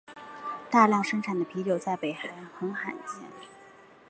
[0.71, 3.29] 大量生产的啤酒在北韩很常见。